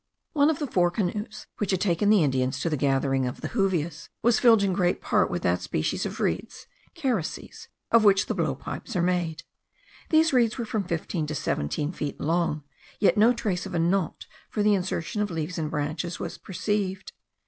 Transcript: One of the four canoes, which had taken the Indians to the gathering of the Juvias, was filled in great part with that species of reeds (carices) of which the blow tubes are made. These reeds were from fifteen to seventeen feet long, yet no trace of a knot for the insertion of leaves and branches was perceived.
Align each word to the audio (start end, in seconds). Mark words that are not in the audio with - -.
One 0.33 0.49
of 0.49 0.57
the 0.57 0.65
four 0.65 0.89
canoes, 0.89 1.45
which 1.59 1.69
had 1.69 1.79
taken 1.81 2.09
the 2.09 2.23
Indians 2.23 2.59
to 2.61 2.71
the 2.71 2.75
gathering 2.75 3.27
of 3.27 3.41
the 3.41 3.49
Juvias, 3.49 4.09
was 4.23 4.39
filled 4.39 4.63
in 4.63 4.73
great 4.73 4.99
part 4.99 5.29
with 5.29 5.43
that 5.43 5.61
species 5.61 6.07
of 6.07 6.19
reeds 6.19 6.65
(carices) 6.95 7.67
of 7.91 8.03
which 8.03 8.25
the 8.25 8.33
blow 8.33 8.55
tubes 8.55 8.95
are 8.95 9.03
made. 9.03 9.43
These 10.09 10.33
reeds 10.33 10.57
were 10.57 10.65
from 10.65 10.85
fifteen 10.85 11.27
to 11.27 11.35
seventeen 11.35 11.91
feet 11.91 12.19
long, 12.19 12.63
yet 12.99 13.15
no 13.15 13.31
trace 13.31 13.67
of 13.67 13.75
a 13.75 13.79
knot 13.79 14.25
for 14.49 14.63
the 14.63 14.73
insertion 14.73 15.21
of 15.21 15.29
leaves 15.29 15.59
and 15.59 15.69
branches 15.69 16.19
was 16.19 16.39
perceived. 16.39 17.11